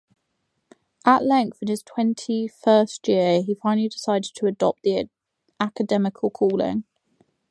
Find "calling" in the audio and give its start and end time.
6.31-6.85